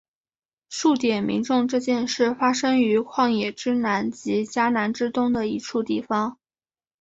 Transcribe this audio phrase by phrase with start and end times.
[0.67, 6.39] 数点民众这件事发生于旷野之南及迦南之东的一处地方。